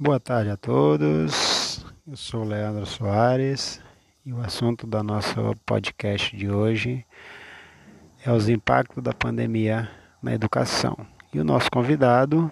Boa 0.00 0.20
tarde 0.20 0.48
a 0.48 0.56
todos. 0.56 1.84
Eu 2.06 2.16
sou 2.16 2.44
Leandro 2.44 2.86
Soares 2.86 3.80
e 4.24 4.32
o 4.32 4.40
assunto 4.40 4.86
da 4.86 5.02
nosso 5.02 5.34
podcast 5.66 6.36
de 6.36 6.48
hoje 6.48 7.04
é 8.24 8.30
os 8.30 8.48
impactos 8.48 9.02
da 9.02 9.12
pandemia 9.12 9.90
na 10.22 10.32
educação. 10.32 10.96
E 11.34 11.40
o 11.40 11.44
nosso 11.44 11.68
convidado 11.68 12.48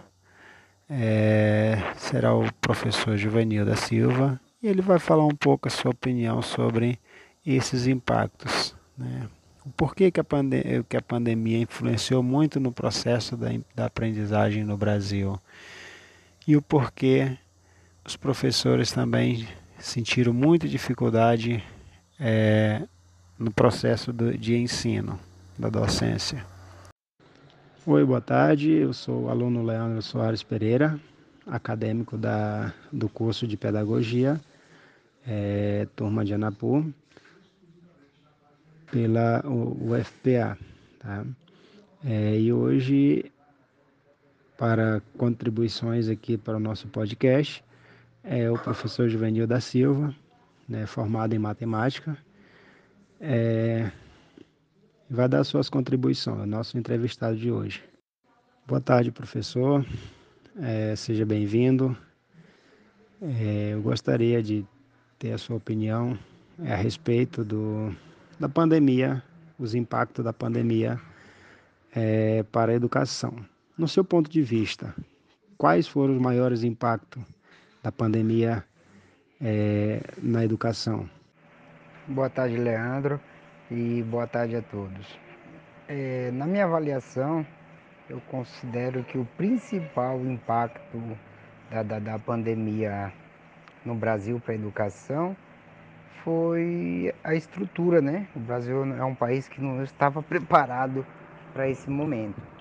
é, 0.90 1.78
será 1.96 2.34
o 2.34 2.52
professor 2.54 3.16
Juvenil 3.16 3.64
da 3.64 3.76
Silva 3.76 4.40
e 4.60 4.66
ele 4.66 4.82
vai 4.82 4.98
falar 4.98 5.24
um 5.24 5.36
pouco 5.36 5.68
a 5.68 5.70
sua 5.70 5.92
opinião 5.92 6.42
sobre 6.42 6.98
esses 7.46 7.86
impactos. 7.86 8.74
Né? 8.98 9.28
O 9.64 9.70
porquê 9.70 10.10
que 10.10 10.18
a, 10.18 10.24
que 10.88 10.96
a 10.96 11.02
pandemia 11.02 11.58
influenciou 11.58 12.24
muito 12.24 12.58
no 12.58 12.72
processo 12.72 13.36
da, 13.36 13.50
da 13.72 13.86
aprendizagem 13.86 14.64
no 14.64 14.76
Brasil 14.76 15.40
e 16.46 16.56
o 16.56 16.62
porquê 16.62 17.36
os 18.06 18.16
professores 18.16 18.92
também 18.92 19.48
sentiram 19.78 20.32
muita 20.32 20.68
dificuldade 20.68 21.62
é, 22.20 22.86
no 23.38 23.50
processo 23.50 24.12
do, 24.12 24.36
de 24.38 24.56
ensino, 24.56 25.18
da 25.58 25.68
docência. 25.68 26.46
Oi, 27.84 28.04
boa 28.04 28.20
tarde. 28.20 28.70
Eu 28.70 28.92
sou 28.92 29.24
o 29.24 29.28
aluno 29.28 29.62
Leandro 29.64 30.00
Soares 30.02 30.42
Pereira, 30.42 31.00
acadêmico 31.46 32.16
da, 32.16 32.72
do 32.92 33.08
curso 33.08 33.46
de 33.46 33.56
Pedagogia, 33.56 34.40
é, 35.26 35.86
turma 35.96 36.24
de 36.24 36.34
Anapu, 36.34 36.92
pela 38.90 39.44
UFPA. 39.44 40.56
Tá? 41.00 41.24
É, 42.04 42.38
e 42.38 42.52
hoje 42.52 43.32
para 44.56 45.02
contribuições 45.18 46.08
aqui 46.08 46.36
para 46.36 46.56
o 46.56 46.60
nosso 46.60 46.88
podcast 46.88 47.62
é 48.24 48.50
o 48.50 48.58
professor 48.58 49.08
Juvenil 49.08 49.46
da 49.46 49.60
Silva, 49.60 50.14
né, 50.68 50.86
formado 50.86 51.34
em 51.34 51.38
matemática. 51.38 52.16
É, 53.20 53.90
vai 55.08 55.28
dar 55.28 55.44
suas 55.44 55.68
contribuições, 55.68 56.42
é 56.42 56.46
nosso 56.46 56.76
entrevistado 56.76 57.36
de 57.36 57.50
hoje. 57.50 57.84
Boa 58.66 58.80
tarde, 58.80 59.12
professor. 59.12 59.86
É, 60.60 60.96
seja 60.96 61.24
bem-vindo. 61.24 61.96
É, 63.22 63.70
eu 63.72 63.82
gostaria 63.82 64.42
de 64.42 64.66
ter 65.18 65.32
a 65.32 65.38
sua 65.38 65.56
opinião 65.56 66.18
a 66.58 66.74
respeito 66.74 67.44
do, 67.44 67.94
da 68.40 68.48
pandemia, 68.48 69.22
os 69.58 69.74
impactos 69.74 70.24
da 70.24 70.32
pandemia 70.32 71.00
é, 71.94 72.42
para 72.44 72.72
a 72.72 72.74
educação. 72.74 73.44
No 73.78 73.86
seu 73.86 74.02
ponto 74.02 74.30
de 74.30 74.40
vista, 74.40 74.94
quais 75.58 75.86
foram 75.86 76.14
os 76.14 76.18
maiores 76.18 76.62
impactos 76.62 77.22
da 77.82 77.92
pandemia 77.92 78.64
é, 79.38 80.00
na 80.16 80.42
educação? 80.42 81.06
Boa 82.08 82.30
tarde, 82.30 82.56
Leandro, 82.56 83.20
e 83.70 84.02
boa 84.04 84.26
tarde 84.26 84.56
a 84.56 84.62
todos. 84.62 85.18
É, 85.86 86.30
na 86.32 86.46
minha 86.46 86.64
avaliação, 86.64 87.46
eu 88.08 88.18
considero 88.30 89.04
que 89.04 89.18
o 89.18 89.26
principal 89.36 90.24
impacto 90.24 90.98
da, 91.70 91.82
da, 91.82 91.98
da 91.98 92.18
pandemia 92.18 93.12
no 93.84 93.94
Brasil 93.94 94.40
para 94.40 94.52
a 94.52 94.56
educação 94.56 95.36
foi 96.24 97.14
a 97.22 97.34
estrutura, 97.34 98.00
né? 98.00 98.26
O 98.34 98.40
Brasil 98.40 98.86
é 98.94 99.04
um 99.04 99.14
país 99.14 99.50
que 99.50 99.60
não 99.60 99.84
estava 99.84 100.22
preparado 100.24 101.04
para 101.52 101.68
esse 101.68 101.90
momento. 101.90 102.55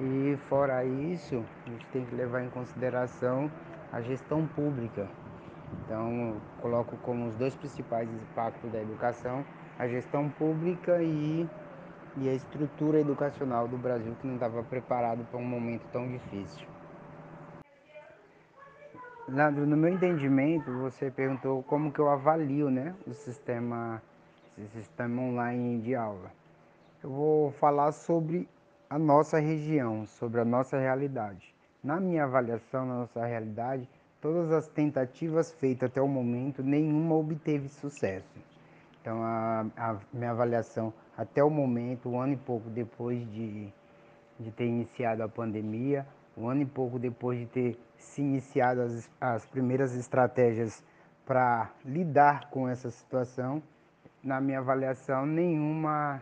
E 0.00 0.36
fora 0.48 0.84
isso, 0.84 1.44
a 1.66 1.70
gente 1.70 1.86
tem 1.86 2.04
que 2.04 2.14
levar 2.14 2.42
em 2.42 2.50
consideração 2.50 3.50
a 3.92 4.00
gestão 4.00 4.46
pública. 4.46 5.08
Então, 5.84 6.36
coloco 6.60 6.96
como 6.98 7.28
os 7.28 7.34
dois 7.36 7.54
principais 7.54 8.08
impactos 8.08 8.70
da 8.70 8.80
educação 8.80 9.44
a 9.78 9.86
gestão 9.86 10.28
pública 10.30 11.02
e, 11.02 11.46
e 12.16 12.28
a 12.28 12.34
estrutura 12.34 13.00
educacional 13.00 13.68
do 13.68 13.76
Brasil 13.76 14.14
que 14.20 14.26
não 14.26 14.34
estava 14.34 14.62
preparado 14.62 15.24
para 15.30 15.38
um 15.38 15.44
momento 15.44 15.82
tão 15.92 16.08
difícil. 16.08 16.66
Leandro, 19.28 19.66
no 19.66 19.76
meu 19.76 19.92
entendimento, 19.92 20.70
você 20.78 21.10
perguntou 21.10 21.62
como 21.64 21.92
que 21.92 21.98
eu 21.98 22.08
avalio 22.08 22.70
né, 22.70 22.94
o 23.06 23.12
sistema, 23.12 24.00
esse 24.56 24.78
sistema 24.78 25.20
online 25.20 25.80
de 25.80 25.94
aula. 25.94 26.30
Eu 27.02 27.10
vou 27.10 27.50
falar 27.52 27.92
sobre 27.92 28.48
a 28.88 28.98
nossa 28.98 29.38
região, 29.38 30.06
sobre 30.06 30.40
a 30.40 30.44
nossa 30.44 30.78
realidade. 30.78 31.54
Na 31.82 32.00
minha 32.00 32.24
avaliação, 32.24 32.86
na 32.86 32.94
nossa 33.00 33.24
realidade, 33.24 33.88
todas 34.20 34.52
as 34.52 34.68
tentativas 34.68 35.52
feitas 35.54 35.90
até 35.90 36.00
o 36.00 36.08
momento, 36.08 36.62
nenhuma 36.62 37.16
obteve 37.16 37.68
sucesso. 37.68 38.38
Então, 39.00 39.22
a, 39.22 39.66
a 39.76 39.96
minha 40.12 40.30
avaliação 40.30 40.92
até 41.16 41.42
o 41.42 41.50
momento, 41.50 42.08
um 42.08 42.20
ano 42.20 42.34
e 42.34 42.36
pouco 42.36 42.68
depois 42.70 43.18
de, 43.32 43.72
de 44.38 44.50
ter 44.52 44.66
iniciado 44.66 45.22
a 45.22 45.28
pandemia, 45.28 46.06
um 46.36 46.48
ano 46.48 46.62
e 46.62 46.66
pouco 46.66 46.98
depois 46.98 47.38
de 47.38 47.46
ter 47.46 47.78
se 47.96 48.20
iniciado 48.20 48.82
as, 48.82 49.10
as 49.20 49.46
primeiras 49.46 49.94
estratégias 49.94 50.84
para 51.24 51.70
lidar 51.84 52.50
com 52.50 52.68
essa 52.68 52.90
situação, 52.90 53.62
na 54.22 54.40
minha 54.40 54.58
avaliação, 54.58 55.24
nenhuma, 55.24 56.20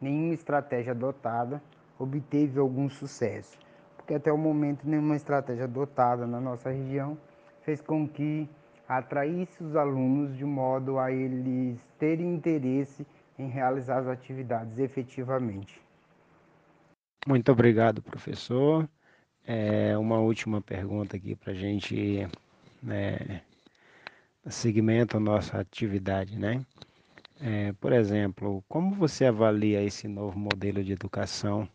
nenhuma 0.00 0.34
estratégia 0.34 0.92
adotada 0.92 1.60
obteve 1.98 2.58
algum 2.58 2.88
sucesso, 2.88 3.58
porque 3.96 4.14
até 4.14 4.32
o 4.32 4.38
momento 4.38 4.88
nenhuma 4.88 5.16
estratégia 5.16 5.64
adotada 5.64 6.26
na 6.26 6.40
nossa 6.40 6.70
região 6.70 7.16
fez 7.62 7.80
com 7.80 8.06
que 8.06 8.48
atraísse 8.88 9.62
os 9.62 9.74
alunos 9.74 10.36
de 10.36 10.44
modo 10.44 10.98
a 10.98 11.10
eles 11.10 11.80
terem 11.98 12.34
interesse 12.34 13.06
em 13.38 13.48
realizar 13.48 13.98
as 13.98 14.06
atividades 14.06 14.78
efetivamente. 14.78 15.80
Muito 17.26 17.50
obrigado, 17.50 18.00
professor. 18.00 18.88
É 19.44 19.96
uma 19.98 20.18
última 20.18 20.60
pergunta 20.60 21.16
aqui 21.16 21.34
para 21.34 21.52
a 21.52 21.56
gente 21.56 22.28
né, 22.82 23.42
segmento 24.48 25.16
a 25.16 25.20
nossa 25.20 25.58
atividade, 25.58 26.38
né? 26.38 26.64
É, 27.40 27.72
por 27.74 27.92
exemplo, 27.92 28.64
como 28.68 28.94
você 28.94 29.26
avalia 29.26 29.82
esse 29.82 30.08
novo 30.08 30.38
modelo 30.38 30.82
de 30.82 30.92
educação 30.92 31.68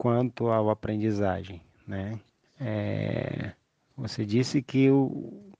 quanto 0.00 0.48
à 0.48 0.72
aprendizagem, 0.72 1.60
né? 1.86 2.18
É, 2.58 3.52
você 3.94 4.24
disse 4.24 4.62
que 4.62 4.90
o, 4.90 5.52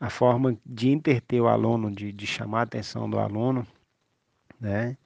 a 0.00 0.08
forma 0.08 0.56
de 0.64 0.88
interter 0.90 1.42
o 1.42 1.46
aluno, 1.46 1.90
de, 1.90 2.10
de 2.10 2.26
chamar 2.26 2.60
a 2.60 2.62
atenção 2.62 3.08
do 3.08 3.18
aluno, 3.18 3.66
né? 4.58 4.96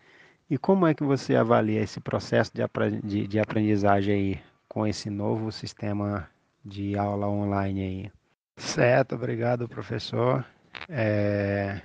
E 0.48 0.56
como 0.56 0.86
é 0.86 0.94
que 0.94 1.02
você 1.02 1.34
avalia 1.34 1.80
esse 1.80 1.98
processo 1.98 2.52
de, 2.54 2.62
de, 3.02 3.26
de 3.26 3.40
aprendizagem 3.40 4.14
aí 4.14 4.40
com 4.68 4.86
esse 4.86 5.10
novo 5.10 5.50
sistema 5.50 6.30
de 6.64 6.96
aula 6.96 7.26
online 7.26 7.82
aí? 7.82 8.12
Certo, 8.56 9.16
obrigado, 9.16 9.68
professor. 9.68 10.46
É, 10.88 11.82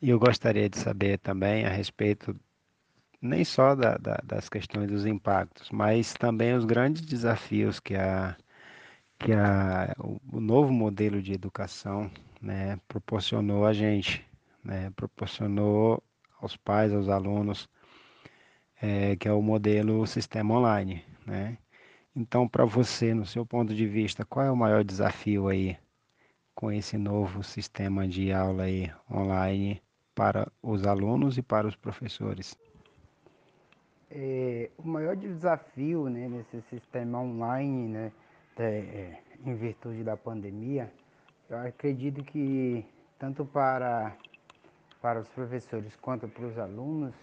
eu 0.00 0.18
gostaria 0.18 0.70
de 0.70 0.78
saber 0.78 1.18
também 1.18 1.66
a 1.66 1.68
respeito 1.68 2.34
nem 3.20 3.44
só 3.44 3.74
da, 3.74 3.96
da, 3.96 4.20
das 4.24 4.48
questões 4.48 4.88
dos 4.88 5.04
impactos, 5.04 5.70
mas 5.70 6.14
também 6.14 6.54
os 6.54 6.64
grandes 6.64 7.02
desafios 7.02 7.80
que, 7.80 7.94
a, 7.96 8.36
que 9.18 9.32
a, 9.32 9.94
o, 9.98 10.40
novo 10.40 10.72
modelo 10.72 11.20
de 11.20 11.32
educação 11.32 12.10
né, 12.40 12.78
proporcionou 12.86 13.66
a 13.66 13.72
gente, 13.72 14.24
né, 14.62 14.90
proporcionou 14.96 16.02
aos 16.40 16.56
pais, 16.56 16.92
aos 16.92 17.08
alunos, 17.08 17.68
é, 18.80 19.16
que 19.16 19.26
é 19.28 19.32
o 19.32 19.42
modelo 19.42 20.06
sistema 20.06 20.54
online. 20.54 21.04
Né? 21.26 21.58
Então, 22.14 22.48
para 22.48 22.64
você, 22.64 23.12
no 23.14 23.26
seu 23.26 23.44
ponto 23.44 23.74
de 23.74 23.86
vista, 23.86 24.24
qual 24.24 24.46
é 24.46 24.50
o 24.50 24.56
maior 24.56 24.84
desafio 24.84 25.48
aí 25.48 25.76
com 26.54 26.70
esse 26.72 26.96
novo 26.96 27.42
sistema 27.42 28.06
de 28.06 28.32
aula 28.32 28.64
aí 28.64 28.92
online 29.10 29.82
para 30.14 30.50
os 30.62 30.86
alunos 30.86 31.38
e 31.38 31.42
para 31.42 31.66
os 31.66 31.76
professores? 31.76 32.56
É, 34.10 34.70
o 34.78 34.88
maior 34.88 35.14
desafio 35.14 36.08
né, 36.08 36.28
nesse 36.28 36.62
sistema 36.62 37.20
online, 37.20 37.88
né, 37.88 38.12
é, 38.58 39.18
em 39.44 39.54
virtude 39.54 40.02
da 40.02 40.16
pandemia, 40.16 40.90
eu 41.50 41.58
acredito 41.58 42.24
que 42.24 42.84
tanto 43.18 43.44
para, 43.44 44.16
para 45.02 45.20
os 45.20 45.28
professores 45.28 45.94
quanto 45.96 46.26
para 46.26 46.46
os 46.46 46.58
alunos, 46.58 47.14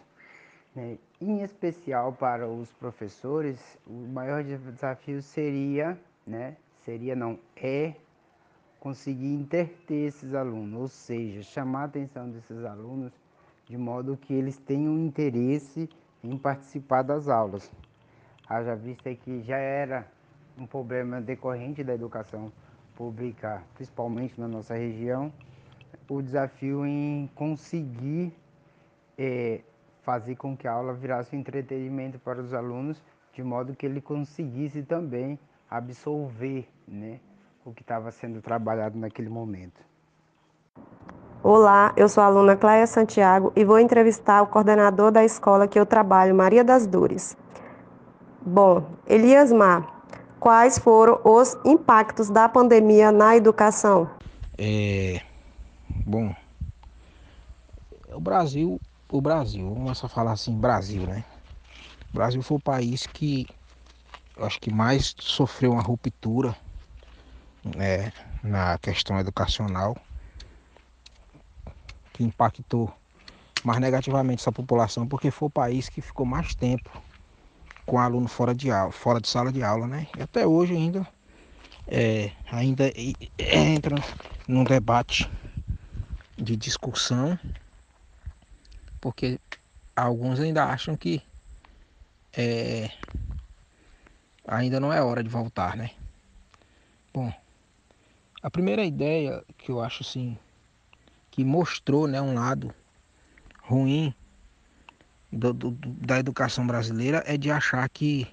né, 0.76 1.00
em 1.20 1.42
especial 1.42 2.14
para 2.14 2.48
os 2.48 2.72
professores, 2.74 3.80
o 3.88 3.92
maior 3.92 4.44
desafio 4.44 5.24
seria, 5.24 6.00
né, 6.26 6.56
seria 6.84 7.16
não, 7.16 7.40
é 7.56 7.96
conseguir 8.80 9.34
interter 9.34 10.10
esses 10.10 10.36
alunos, 10.36 10.80
ou 10.80 10.88
seja, 10.88 11.42
chamar 11.42 11.82
a 11.82 11.86
atenção 11.86 12.30
desses 12.30 12.64
alunos 12.64 13.12
de 13.66 13.76
modo 13.76 14.16
que 14.16 14.32
eles 14.32 14.58
tenham 14.58 14.96
interesse 15.00 15.90
em 16.32 16.38
participar 16.38 17.04
das 17.04 17.28
aulas. 17.28 17.72
Haja 18.48 18.76
vista 18.76 19.14
que 19.14 19.42
já 19.44 19.58
era 19.58 20.08
um 20.58 20.66
problema 20.66 21.22
decorrente 21.22 21.84
da 21.84 21.94
educação 21.94 22.52
pública, 22.96 23.62
principalmente 23.76 24.40
na 24.40 24.48
nossa 24.48 24.76
região, 24.76 25.32
o 26.08 26.22
desafio 26.22 26.86
em 26.86 27.30
conseguir 27.36 28.34
é, 29.18 29.62
fazer 30.04 30.36
com 30.36 30.56
que 30.56 30.68
a 30.68 30.72
aula 30.72 30.94
virasse 30.94 31.36
um 31.36 31.40
entretenimento 31.40 32.20
para 32.20 32.40
os 32.40 32.54
alunos, 32.54 33.02
de 33.34 33.44
modo 33.44 33.76
que 33.76 33.86
ele 33.86 34.00
conseguisse 34.00 34.84
também 34.84 35.38
absorver 35.70 36.70
né, 36.88 37.20
o 37.66 37.74
que 37.74 37.82
estava 37.82 38.12
sendo 38.12 38.42
trabalhado 38.42 38.98
naquele 38.98 39.30
momento. 39.30 39.84
Olá, 41.48 41.94
eu 41.96 42.10
sou 42.10 42.24
a 42.24 42.26
aluna 42.26 42.56
Cléia 42.56 42.88
Santiago 42.88 43.54
e 43.56 43.64
vou 43.64 43.78
entrevistar 43.78 44.42
o 44.42 44.48
coordenador 44.48 45.12
da 45.12 45.24
escola 45.24 45.68
que 45.68 45.80
eu 45.80 45.86
trabalho, 45.86 46.34
Maria 46.34 46.64
das 46.64 46.88
Dores. 46.88 47.38
Bom, 48.44 48.84
Elias 49.06 49.52
Mar, 49.52 50.04
quais 50.40 50.80
foram 50.80 51.22
os 51.24 51.56
impactos 51.64 52.32
da 52.32 52.50
pandemia 52.50 53.12
na 53.12 53.36
educação? 53.36 54.10
É, 54.58 55.22
bom, 56.04 56.34
o 58.12 58.20
Brasil, 58.20 58.82
o 59.12 59.22
Brasil, 59.22 59.72
vamos 59.72 60.00
só 60.00 60.10
falar 60.10 60.32
assim, 60.32 60.60
Brasil, 60.60 61.04
né? 61.04 61.24
O 62.12 62.16
Brasil 62.18 62.42
foi 62.42 62.58
o 62.58 62.60
país 62.60 63.06
que 63.06 63.48
eu 64.36 64.46
acho 64.46 64.60
que 64.60 64.72
mais 64.72 65.14
sofreu 65.20 65.74
uma 65.74 65.84
ruptura 65.84 66.56
né, 67.64 68.12
na 68.44 68.80
questão 68.80 69.20
educacional, 69.20 69.96
que 72.16 72.24
impactou 72.24 72.90
mais 73.62 73.78
negativamente 73.82 74.42
essa 74.42 74.52
população, 74.52 75.06
porque 75.06 75.30
foi 75.30 75.48
o 75.48 75.52
país 75.52 75.90
que 75.90 76.00
ficou 76.00 76.26
mais 76.26 76.56
tempo 76.56 76.90
com 77.86 78.00
aluno 78.00 78.30
fora 78.30 78.56
de 78.56 78.72
aula, 78.72 78.92
fora 78.92 79.20
de 79.20 79.28
sala 79.28 79.52
de 79.52 79.62
aula, 79.62 79.86
né? 79.86 80.08
E 80.16 80.22
até 80.22 80.48
hoje 80.48 80.74
ainda 80.74 81.06
é, 81.86 82.32
ainda 82.50 82.86
entra 83.38 83.98
num 84.48 84.64
debate 84.64 85.30
de 86.38 86.56
discussão, 86.56 87.38
porque 89.02 89.38
alguns 89.94 90.40
ainda 90.40 90.64
acham 90.64 90.96
que 90.96 91.22
é, 92.38 92.90
ainda 94.48 94.80
não 94.80 94.92
é 94.94 95.02
hora 95.02 95.22
de 95.22 95.30
voltar, 95.30 95.76
né? 95.76 95.92
Bom, 97.14 97.32
a 98.42 98.50
primeira 98.50 98.86
ideia 98.86 99.44
que 99.58 99.70
eu 99.70 99.82
acho 99.82 100.02
assim 100.02 100.38
que 101.36 101.44
mostrou, 101.44 102.08
né, 102.08 102.22
um 102.22 102.34
lado 102.34 102.74
ruim 103.62 104.16
do, 105.30 105.52
do, 105.52 105.72
da 105.72 106.18
educação 106.18 106.66
brasileira 106.66 107.22
é 107.28 107.36
de 107.36 107.52
achar 107.52 107.90
que, 107.90 108.26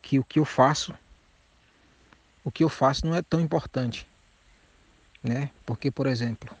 que 0.00 0.16
o 0.16 0.22
que 0.22 0.38
eu 0.38 0.44
faço, 0.44 0.94
o 2.44 2.52
que 2.52 2.62
eu 2.62 2.68
faço 2.68 3.04
não 3.04 3.16
é 3.16 3.20
tão 3.20 3.40
importante. 3.40 4.06
Né? 5.24 5.50
Porque, 5.66 5.90
por 5.90 6.06
exemplo, 6.06 6.56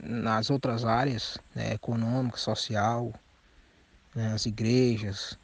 nas 0.00 0.48
outras 0.48 0.84
áreas, 0.84 1.36
né, 1.52 1.74
econômica, 1.74 2.36
social, 2.36 3.12
né, 4.14 4.32
as 4.32 4.46
igrejas, 4.46 5.36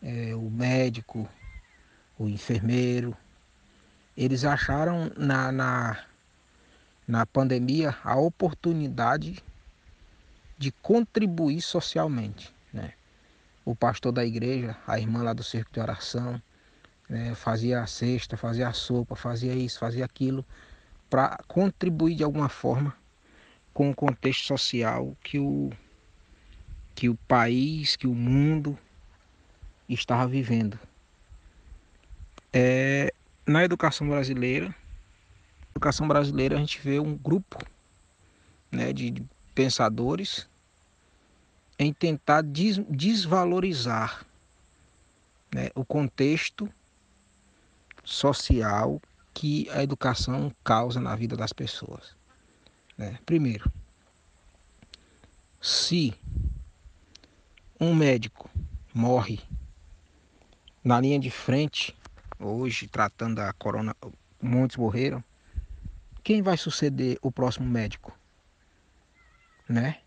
é, 0.00 0.34
o 0.34 0.50
médico, 0.50 1.28
o 2.18 2.26
enfermeiro, 2.30 3.14
eles 4.16 4.42
acharam 4.42 5.12
na, 5.18 5.52
na, 5.52 6.09
na 7.10 7.26
pandemia 7.26 7.96
a 8.04 8.14
oportunidade 8.16 9.42
de 10.56 10.70
contribuir 10.70 11.60
socialmente. 11.60 12.54
Né? 12.72 12.92
O 13.64 13.74
pastor 13.74 14.12
da 14.12 14.24
igreja, 14.24 14.76
a 14.86 14.98
irmã 14.98 15.22
lá 15.22 15.32
do 15.32 15.42
circo 15.42 15.72
de 15.72 15.80
oração, 15.80 16.40
né, 17.08 17.34
fazia 17.34 17.82
a 17.82 17.86
cesta, 17.86 18.36
fazia 18.36 18.68
a 18.68 18.72
sopa, 18.72 19.16
fazia 19.16 19.52
isso, 19.54 19.80
fazia 19.80 20.04
aquilo, 20.04 20.46
para 21.10 21.36
contribuir 21.48 22.14
de 22.14 22.22
alguma 22.22 22.48
forma 22.48 22.94
com 23.74 23.90
o 23.90 23.94
contexto 23.94 24.46
social 24.46 25.16
que 25.24 25.38
o, 25.38 25.70
que 26.94 27.08
o 27.08 27.16
país, 27.26 27.96
que 27.96 28.06
o 28.06 28.14
mundo 28.14 28.78
estava 29.88 30.28
vivendo. 30.28 30.78
É, 32.52 33.12
na 33.44 33.64
educação 33.64 34.08
brasileira, 34.08 34.72
educação 35.70 36.06
brasileira 36.06 36.56
a 36.56 36.58
gente 36.58 36.80
vê 36.80 36.98
um 36.98 37.16
grupo 37.16 37.58
né, 38.70 38.92
de 38.92 39.22
pensadores 39.54 40.48
em 41.78 41.92
tentar 41.92 42.42
des 42.42 42.78
desvalorizar 42.88 44.24
né, 45.54 45.70
o 45.74 45.84
contexto 45.84 46.68
social 48.04 49.00
que 49.32 49.68
a 49.70 49.82
educação 49.82 50.52
causa 50.62 51.00
na 51.00 51.14
vida 51.16 51.36
das 51.36 51.52
pessoas. 51.52 52.14
Né? 52.96 53.18
Primeiro, 53.24 53.70
se 55.60 56.14
um 57.80 57.94
médico 57.94 58.50
morre 58.92 59.40
na 60.82 61.00
linha 61.00 61.18
de 61.18 61.30
frente, 61.30 61.96
hoje 62.38 62.86
tratando 62.86 63.36
da 63.36 63.52
corona, 63.52 63.94
muitos 64.40 64.76
morreram, 64.76 65.22
quem 66.22 66.42
vai 66.42 66.56
suceder 66.56 67.18
o 67.22 67.32
próximo 67.32 67.68
médico? 67.68 68.16
Né? 69.68 69.98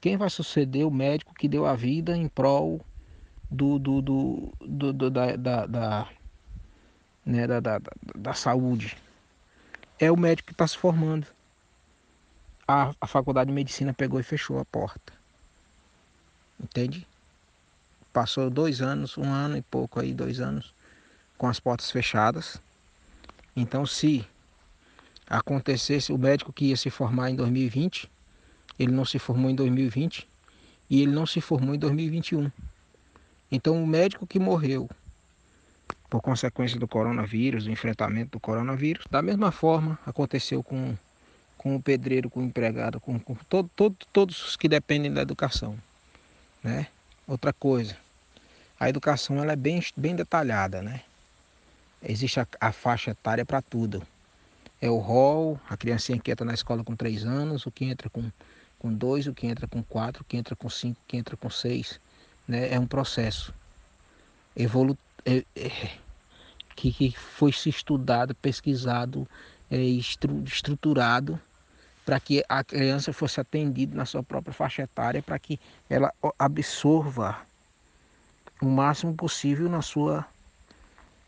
Quem 0.00 0.16
vai 0.16 0.30
suceder 0.30 0.86
o 0.86 0.90
médico 0.90 1.34
que 1.34 1.48
deu 1.48 1.66
a 1.66 1.74
vida 1.74 2.16
em 2.16 2.28
prol 2.28 2.80
do, 3.50 3.78
do, 3.78 4.00
do, 4.00 4.52
do, 4.60 4.92
do 4.92 5.10
da, 5.10 5.36
da, 5.36 5.66
da, 5.66 6.08
né, 7.24 7.46
da, 7.46 7.60
da, 7.60 7.80
da, 8.14 8.32
saúde? 8.32 8.96
É 9.98 10.10
o 10.10 10.16
médico 10.16 10.46
que 10.46 10.54
está 10.54 10.66
se 10.66 10.78
formando. 10.78 11.26
A, 12.66 12.94
a 13.00 13.06
faculdade 13.06 13.48
de 13.48 13.54
medicina 13.54 13.92
pegou 13.92 14.18
e 14.18 14.22
fechou 14.22 14.58
a 14.58 14.64
porta. 14.64 15.12
Entende? 16.58 17.06
Passou 18.12 18.48
dois 18.48 18.80
anos, 18.80 19.18
um 19.18 19.30
ano 19.30 19.56
e 19.56 19.62
pouco 19.62 20.00
aí, 20.00 20.14
dois 20.14 20.40
anos, 20.40 20.74
com 21.36 21.46
as 21.46 21.60
portas 21.60 21.90
fechadas. 21.90 22.60
Então, 23.54 23.84
se 23.84 24.26
acontecesse 25.30 26.12
o 26.12 26.18
médico 26.18 26.52
que 26.52 26.66
ia 26.66 26.76
se 26.76 26.90
formar 26.90 27.30
em 27.30 27.36
2020 27.36 28.10
ele 28.80 28.92
não 28.92 29.04
se 29.04 29.18
formou 29.18 29.50
em 29.50 29.54
2020 29.54 30.26
e 30.88 31.02
ele 31.02 31.12
não 31.12 31.26
se 31.26 31.38
formou 31.42 31.74
em 31.74 31.78
2021. 31.78 32.50
Então 33.52 33.82
o 33.82 33.86
médico 33.86 34.26
que 34.26 34.38
morreu 34.38 34.88
por 36.08 36.22
consequência 36.22 36.80
do 36.80 36.88
coronavírus, 36.88 37.64
do 37.64 37.70
enfrentamento 37.70 38.32
do 38.32 38.40
coronavírus, 38.40 39.04
da 39.10 39.20
mesma 39.20 39.52
forma 39.52 39.98
aconteceu 40.06 40.62
com, 40.62 40.96
com 41.58 41.76
o 41.76 41.82
pedreiro, 41.82 42.30
com 42.30 42.40
o 42.40 42.44
empregado, 42.44 42.98
com, 42.98 43.20
com 43.20 43.34
todo, 43.50 43.70
todo, 43.76 43.94
todos 44.10 44.48
os 44.48 44.56
que 44.56 44.66
dependem 44.66 45.12
da 45.12 45.20
educação. 45.20 45.78
Né? 46.64 46.86
Outra 47.26 47.52
coisa, 47.52 47.94
a 48.78 48.88
educação 48.88 49.42
ela 49.42 49.52
é 49.52 49.56
bem, 49.56 49.82
bem 49.94 50.16
detalhada, 50.16 50.80
né? 50.80 51.02
Existe 52.02 52.40
a, 52.40 52.46
a 52.58 52.72
faixa 52.72 53.10
etária 53.10 53.44
para 53.44 53.60
tudo. 53.60 54.02
É 54.80 54.90
o 54.90 54.98
rol, 54.98 55.60
a 55.68 55.76
criancinha 55.76 56.18
que 56.18 56.30
entra 56.30 56.44
na 56.44 56.54
escola 56.54 56.82
com 56.82 56.96
3 56.96 57.24
anos, 57.24 57.66
o 57.66 57.70
que 57.70 57.84
entra 57.84 58.08
com 58.08 58.30
com 58.80 58.92
dois, 58.92 59.26
o 59.26 59.34
que 59.34 59.46
entra 59.46 59.68
com 59.68 59.82
quatro, 59.82 60.22
o 60.22 60.24
que 60.24 60.38
entra 60.38 60.56
com 60.56 60.68
cinco, 60.68 60.98
o 61.04 61.06
que 61.06 61.16
entra 61.18 61.36
com 61.36 61.50
seis. 61.50 62.00
Né? 62.48 62.72
É 62.72 62.80
um 62.80 62.86
processo 62.86 63.54
evolu 64.56 64.98
é, 65.24 65.44
é, 65.54 65.90
que, 66.74 66.90
que 66.90 67.16
foi 67.16 67.52
se 67.52 67.68
estudado, 67.68 68.34
pesquisado, 68.34 69.28
é, 69.70 69.76
estru 69.76 70.42
estruturado 70.44 71.38
para 72.06 72.18
que 72.18 72.42
a 72.48 72.64
criança 72.64 73.12
fosse 73.12 73.38
atendida 73.38 73.94
na 73.94 74.06
sua 74.06 74.22
própria 74.22 74.54
faixa 74.54 74.82
etária, 74.82 75.22
para 75.22 75.38
que 75.38 75.60
ela 75.88 76.12
absorva 76.38 77.42
o 78.60 78.66
máximo 78.66 79.14
possível 79.14 79.68
na 79.68 79.82
sua, 79.82 80.26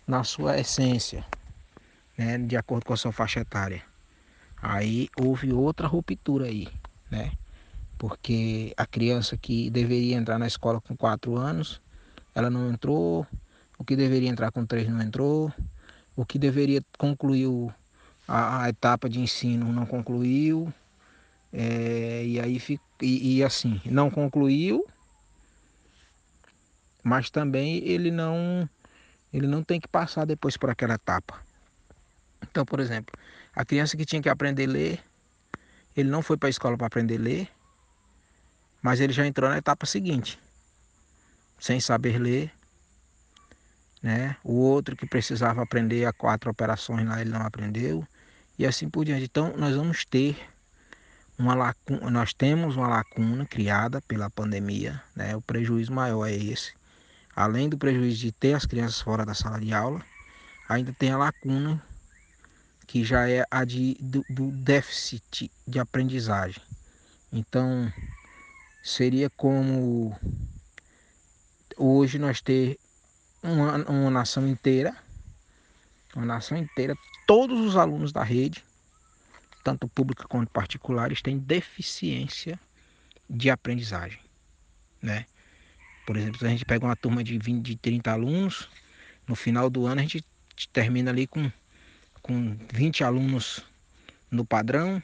na 0.07 0.25
sua 0.25 0.59
essência, 0.59 1.25
né? 2.17 2.39
de 2.39 2.57
acordo 2.57 2.85
com 2.85 2.93
a 2.93 2.97
sua 2.97 3.13
faixa 3.13 3.41
etária. 3.41 3.83
Aí 4.61 5.09
houve 5.21 5.53
outra 5.53 5.87
ruptura 5.87 6.47
aí, 6.47 6.69
né? 7.11 7.33
porque 7.99 8.73
a 8.77 8.87
criança 8.87 9.37
que 9.37 9.71
deveria 9.71 10.17
entrar 10.17 10.39
na 10.39 10.47
escola 10.47 10.81
com 10.81 10.97
4 10.97 11.37
anos, 11.37 11.81
ela 12.35 12.51
não 12.51 12.71
entrou, 12.71 13.27
o 13.79 13.85
que 13.85 13.97
deveria 13.97 14.29
entrar 14.29 14.51
com 14.51 14.65
3 14.65 14.89
não 14.89 15.01
entrou, 15.01 15.53
o 16.17 16.25
que 16.25 16.39
deveria 16.39 16.83
concluir 16.99 17.49
a, 18.27 18.63
a 18.63 18.69
etapa 18.69 19.09
de 19.09 19.21
ensino 19.21 19.73
não 19.73 19.87
concluiu, 19.87 20.73
é, 21.53 22.25
e 22.25 22.41
aí 22.41 22.61
e, 23.01 23.37
e 23.37 23.45
assim, 23.45 23.81
não 23.85 24.11
concluiu, 24.11 24.87
mas 27.03 27.31
também 27.31 27.79
ele 27.85 28.11
não 28.11 28.69
ele 29.33 29.47
não 29.47 29.63
tem 29.63 29.81
que 29.81 29.89
passar 29.89 30.25
depois 30.25 30.57
por 30.57 30.71
aquela 30.71 30.95
etapa. 30.95 31.41
Então, 32.53 32.67
por 32.67 32.81
exemplo, 32.81 33.19
a 33.57 33.65
criança 33.65 33.97
que 33.97 34.05
tinha 34.05 34.21
que 34.21 34.29
aprender 34.29 34.69
a 34.69 34.73
ler, 34.73 35.01
ele 35.97 36.11
não 36.11 36.21
foi 36.21 36.37
para 36.37 36.49
a 36.49 36.51
escola 36.51 36.77
para 36.77 36.87
aprender 36.87 37.17
a 37.17 37.23
ler, 37.23 37.49
mas 38.83 39.01
ele 39.01 39.13
já 39.13 39.27
entrou 39.27 39.49
na 39.49 39.57
etapa 39.57 39.87
seguinte, 39.87 40.39
sem 41.59 41.81
saber 41.81 42.19
ler, 42.19 42.53
né? 44.03 44.37
O 44.45 44.53
outro 44.53 44.95
que 44.95 45.07
precisava 45.07 45.63
aprender 45.63 46.05
a 46.05 46.13
quatro 46.13 46.51
operações 46.51 47.09
lá, 47.09 47.23
ele 47.23 47.31
não 47.31 47.41
aprendeu, 47.41 48.07
e 48.59 48.67
assim 48.67 48.87
por 48.91 49.03
diante. 49.07 49.25
Então, 49.25 49.55
nós 49.57 49.75
vamos 49.75 50.05
ter 50.05 50.37
uma 51.39 51.55
lacuna, 51.55 52.11
nós 52.11 52.35
temos 52.35 52.77
uma 52.77 52.89
lacuna 52.89 53.47
criada 53.47 54.03
pela 54.03 54.29
pandemia, 54.29 55.03
né? 55.17 55.35
O 55.35 55.41
prejuízo 55.41 55.91
maior 55.91 56.27
é 56.27 56.35
esse. 56.35 56.75
Além 57.35 57.71
do 57.71 57.79
prejuízo 57.79 58.19
de 58.19 58.31
ter 58.31 58.53
as 58.53 58.67
crianças 58.67 59.01
fora 59.01 59.25
da 59.25 59.33
sala 59.33 59.59
de 59.59 59.73
aula, 59.73 60.05
ainda 60.69 60.93
tem 60.93 61.13
a 61.13 61.17
lacuna 61.17 61.83
que 62.93 63.03
já 63.03 63.27
é 63.27 63.43
a 63.51 63.65
de, 63.65 63.97
do, 63.99 64.23
do 64.29 64.53
déficit 64.53 65.51
de 65.67 65.79
aprendizagem. 65.79 66.63
Então, 67.33 67.91
seria 68.83 69.31
como 69.31 70.15
hoje 71.75 72.19
nós 72.19 72.43
ter 72.43 72.79
uma, 73.43 73.77
uma 73.89 74.11
nação 74.11 74.47
inteira, 74.47 74.95
uma 76.15 76.27
nação 76.27 76.59
inteira, 76.59 76.95
todos 77.27 77.59
os 77.61 77.77
alunos 77.79 78.13
da 78.13 78.23
rede, 78.23 78.63
tanto 79.65 79.89
pública 79.89 80.29
quanto 80.29 80.51
particulares, 80.51 81.23
têm 81.23 81.39
deficiência 81.39 82.61
de 83.27 83.49
aprendizagem, 83.49 84.21
né? 85.01 85.25
Por 86.05 86.19
exemplo, 86.19 86.41
se 86.41 86.45
a 86.45 86.51
gente 86.51 86.67
pega 86.67 86.85
uma 86.85 86.97
turma 86.97 87.25
de 87.25 87.39
20, 87.39 87.65
de 87.65 87.75
30 87.75 88.13
alunos, 88.13 88.69
no 89.27 89.35
final 89.35 89.71
do 89.71 89.87
ano 89.87 90.01
a 90.01 90.05
gente 90.05 90.23
termina 90.75 91.11
ali 91.11 91.27
com, 91.27 91.51
com 92.23 92.57
20 92.73 93.05
alunos 93.05 93.65
no 94.31 94.45
padrão, 94.45 95.03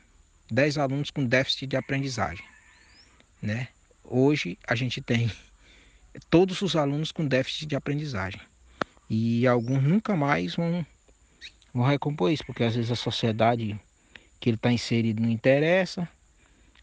10 0.50 0.78
alunos 0.78 1.10
com 1.10 1.24
déficit 1.24 1.66
de 1.66 1.76
aprendizagem, 1.76 2.44
né? 3.42 3.68
Hoje 4.04 4.56
a 4.66 4.74
gente 4.74 5.00
tem 5.02 5.30
todos 6.30 6.62
os 6.62 6.76
alunos 6.76 7.12
com 7.12 7.26
déficit 7.26 7.66
de 7.66 7.76
aprendizagem. 7.76 8.40
E 9.10 9.46
alguns 9.46 9.82
nunca 9.82 10.14
mais 10.14 10.54
vão, 10.54 10.86
vão 11.72 11.84
recompor 11.84 12.30
isso, 12.30 12.44
porque 12.46 12.64
às 12.64 12.74
vezes 12.74 12.90
a 12.90 12.96
sociedade 12.96 13.78
que 14.40 14.50
ele 14.50 14.56
está 14.56 14.70
inserido 14.70 15.22
não 15.22 15.30
interessa. 15.30 16.08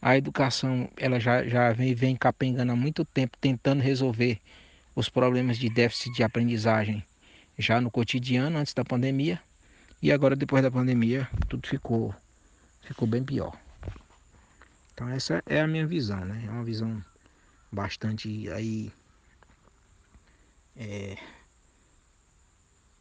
A 0.01 0.17
educação 0.17 0.89
ela 0.97 1.19
já, 1.19 1.47
já 1.47 1.71
vem, 1.71 1.93
vem 1.95 2.15
capengando 2.15 2.71
há 2.71 2.75
muito 2.75 3.05
tempo 3.05 3.37
tentando 3.39 3.81
resolver 3.81 4.39
os 4.95 5.09
problemas 5.09 5.57
de 5.57 5.69
déficit 5.69 6.13
de 6.13 6.23
aprendizagem 6.23 7.03
já 7.57 7.79
no 7.81 7.89
cotidiano 7.89 8.57
antes 8.57 8.73
da 8.73 8.83
pandemia. 8.83 9.41
E 10.01 10.11
agora 10.11 10.35
depois 10.35 10.61
da 10.61 10.71
pandemia 10.71 11.27
tudo 11.47 11.67
ficou, 11.67 12.13
ficou 12.81 13.07
bem 13.07 13.23
pior. 13.23 13.57
Então 14.93 15.09
essa 15.09 15.43
é 15.45 15.61
a 15.61 15.67
minha 15.67 15.85
visão, 15.85 16.23
né? 16.23 16.43
É 16.45 16.49
uma 16.49 16.63
visão 16.63 17.03
bastante 17.71 18.49
aí 18.51 18.91
é, 20.75 21.17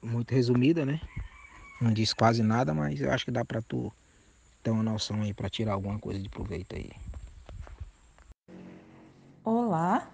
muito 0.02 0.32
resumida, 0.32 0.84
né? 0.84 1.00
Não 1.80 1.92
diz 1.92 2.12
quase 2.12 2.42
nada, 2.42 2.72
mas 2.72 3.00
eu 3.00 3.10
acho 3.12 3.24
que 3.24 3.30
dá 3.30 3.44
para 3.44 3.60
tu 3.62 3.92
ter 4.62 4.70
uma 4.70 4.82
noção 4.82 5.22
aí 5.22 5.34
para 5.34 5.50
tirar 5.50 5.74
alguma 5.74 5.98
coisa 5.98 6.20
de 6.20 6.28
proveito 6.28 6.74
aí. 6.74 6.90
Olá, 9.44 10.10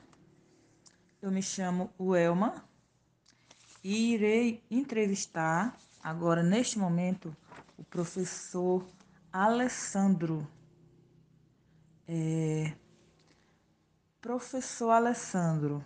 eu 1.22 1.30
me 1.30 1.42
chamo 1.42 1.90
Uelma 1.99 2.64
e 3.84 4.14
irei 4.14 4.62
entrevistar 4.70 5.78
agora 6.02 6.42
neste 6.42 6.78
momento 6.78 7.35
o 7.76 7.85
professor 7.85 8.87
Alessandro. 9.33 10.47
É... 12.07 12.73
Professor 14.21 14.90
Alessandro, 14.90 15.85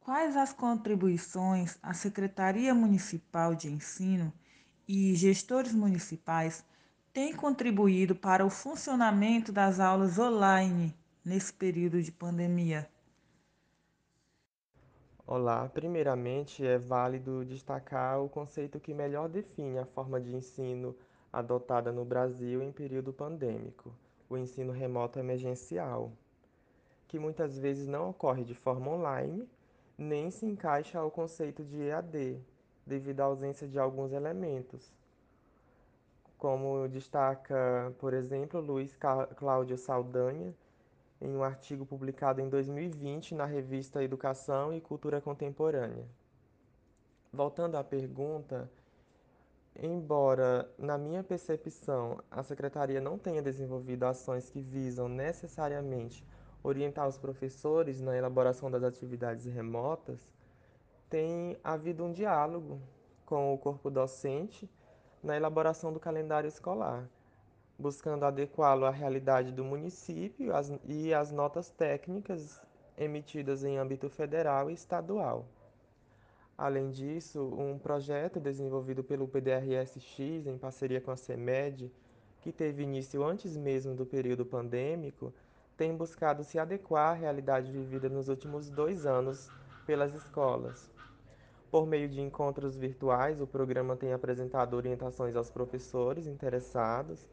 Quais 0.00 0.36
as 0.36 0.52
contribuições 0.52 1.78
a 1.80 1.94
Secretaria 1.94 2.74
Municipal 2.74 3.54
de 3.54 3.68
Ensino 3.68 4.32
e 4.88 5.14
gestores 5.14 5.72
municipais 5.72 6.64
têm 7.12 7.32
contribuído 7.32 8.16
para 8.16 8.44
o 8.44 8.50
funcionamento 8.50 9.52
das 9.52 9.78
aulas 9.78 10.18
online 10.18 10.92
nesse 11.24 11.52
período 11.52 12.02
de 12.02 12.10
pandemia? 12.10 12.90
Olá, 15.32 15.68
primeiramente 15.68 16.66
é 16.66 16.76
válido 16.76 17.44
destacar 17.44 18.20
o 18.20 18.28
conceito 18.28 18.80
que 18.80 18.92
melhor 18.92 19.28
define 19.28 19.78
a 19.78 19.86
forma 19.86 20.20
de 20.20 20.34
ensino 20.34 20.92
adotada 21.32 21.92
no 21.92 22.04
Brasil 22.04 22.60
em 22.60 22.72
período 22.72 23.12
pandêmico, 23.12 23.94
o 24.28 24.36
ensino 24.36 24.72
remoto 24.72 25.20
emergencial, 25.20 26.10
que 27.06 27.16
muitas 27.16 27.56
vezes 27.56 27.86
não 27.86 28.10
ocorre 28.10 28.42
de 28.42 28.56
forma 28.56 28.90
online, 28.90 29.48
nem 29.96 30.32
se 30.32 30.44
encaixa 30.46 30.98
ao 30.98 31.12
conceito 31.12 31.62
de 31.62 31.80
EAD, 31.80 32.42
devido 32.84 33.20
à 33.20 33.26
ausência 33.26 33.68
de 33.68 33.78
alguns 33.78 34.10
elementos, 34.10 34.92
como 36.38 36.88
destaca, 36.88 37.94
por 38.00 38.14
exemplo, 38.14 38.60
Luiz 38.60 38.98
Cláudio 39.36 39.78
Saldanha, 39.78 40.52
em 41.20 41.36
um 41.36 41.42
artigo 41.42 41.84
publicado 41.84 42.40
em 42.40 42.48
2020 42.48 43.34
na 43.34 43.44
revista 43.44 44.02
Educação 44.02 44.72
e 44.72 44.80
Cultura 44.80 45.20
Contemporânea. 45.20 46.06
Voltando 47.32 47.76
à 47.76 47.84
pergunta, 47.84 48.70
embora, 49.76 50.68
na 50.78 50.96
minha 50.96 51.22
percepção, 51.22 52.18
a 52.30 52.42
Secretaria 52.42 53.00
não 53.00 53.18
tenha 53.18 53.42
desenvolvido 53.42 54.04
ações 54.04 54.48
que 54.48 54.60
visam 54.60 55.08
necessariamente 55.08 56.26
orientar 56.62 57.08
os 57.08 57.18
professores 57.18 58.00
na 58.00 58.16
elaboração 58.16 58.70
das 58.70 58.82
atividades 58.82 59.46
remotas, 59.46 60.30
tem 61.08 61.58
havido 61.64 62.04
um 62.04 62.12
diálogo 62.12 62.80
com 63.24 63.52
o 63.54 63.58
corpo 63.58 63.90
docente 63.90 64.70
na 65.22 65.36
elaboração 65.36 65.92
do 65.92 66.00
calendário 66.00 66.48
escolar, 66.48 67.08
buscando 67.80 68.24
adequá-lo 68.24 68.84
à 68.84 68.90
realidade 68.90 69.52
do 69.52 69.64
município 69.64 70.52
e 70.84 71.14
às 71.14 71.32
notas 71.32 71.70
técnicas 71.70 72.60
emitidas 72.96 73.64
em 73.64 73.78
âmbito 73.78 74.10
federal 74.10 74.70
e 74.70 74.74
estadual. 74.74 75.46
Além 76.58 76.90
disso, 76.90 77.42
um 77.58 77.78
projeto 77.78 78.38
desenvolvido 78.38 79.02
pelo 79.02 79.26
PDRSX 79.26 80.46
em 80.46 80.58
parceria 80.58 81.00
com 81.00 81.10
a 81.10 81.16
CEMED, 81.16 81.90
que 82.42 82.52
teve 82.52 82.82
início 82.82 83.24
antes 83.24 83.56
mesmo 83.56 83.94
do 83.94 84.04
período 84.04 84.44
pandêmico, 84.44 85.32
tem 85.74 85.96
buscado 85.96 86.44
se 86.44 86.58
adequar 86.58 87.12
à 87.12 87.14
realidade 87.14 87.72
vivida 87.72 88.10
nos 88.10 88.28
últimos 88.28 88.68
dois 88.68 89.06
anos 89.06 89.48
pelas 89.86 90.14
escolas. 90.14 90.90
Por 91.70 91.86
meio 91.86 92.08
de 92.10 92.20
encontros 92.20 92.76
virtuais, 92.76 93.40
o 93.40 93.46
programa 93.46 93.96
tem 93.96 94.12
apresentado 94.12 94.74
orientações 94.74 95.34
aos 95.36 95.50
professores 95.50 96.26
interessados 96.26 97.26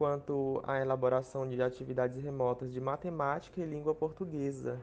quanto 0.00 0.62
à 0.66 0.80
elaboração 0.80 1.46
de 1.46 1.62
atividades 1.62 2.24
remotas 2.24 2.72
de 2.72 2.80
matemática 2.80 3.60
e 3.60 3.66
língua 3.66 3.94
portuguesa, 3.94 4.80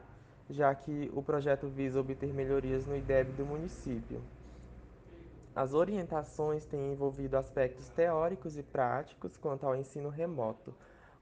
já 0.48 0.72
que 0.72 1.10
o 1.12 1.20
projeto 1.20 1.66
visa 1.66 1.98
obter 1.98 2.32
melhorias 2.32 2.86
no 2.86 2.96
IDEB 2.96 3.32
do 3.32 3.44
município. 3.44 4.22
As 5.56 5.74
orientações 5.74 6.64
têm 6.64 6.92
envolvido 6.92 7.36
aspectos 7.36 7.88
teóricos 7.88 8.56
e 8.56 8.62
práticos 8.62 9.36
quanto 9.36 9.66
ao 9.66 9.74
ensino 9.74 10.08
remoto, 10.08 10.72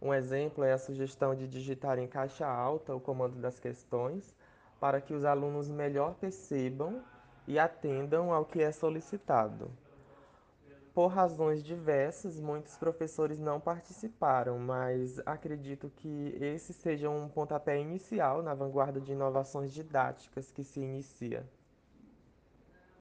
um 0.01 0.13
exemplo 0.13 0.63
é 0.63 0.75
a 0.75 0.79
sugestão 0.79 1.35
de 1.35 1.49
digitar 1.49 1.99
em 1.99 2.07
caixa 2.07 2.47
alta 2.47 2.95
o 2.95 3.01
comando 3.01 3.41
das 3.41 3.59
questões 3.59 4.37
para 4.79 5.01
que 5.01 5.15
os 5.15 5.25
alunos 5.25 5.71
melhor 5.71 6.15
percebam 6.17 7.03
e 7.49 7.59
atendam 7.59 8.31
ao 8.31 8.45
que 8.45 8.61
é 8.61 8.71
solicitado. 8.71 9.71
Por 10.97 11.09
razões 11.09 11.63
diversas, 11.63 12.41
muitos 12.41 12.79
professores 12.79 13.39
não 13.39 13.61
participaram, 13.61 14.59
mas 14.59 15.21
acredito 15.27 15.93
que 15.95 16.35
esse 16.41 16.73
seja 16.73 17.11
um 17.11 17.29
pontapé 17.29 17.79
inicial 17.79 18.43
na 18.43 18.55
vanguarda 18.55 18.99
de 18.99 19.13
inovações 19.13 19.75
didáticas 19.75 20.51
que 20.51 20.65
se 20.65 20.81
inicia. 20.81 21.47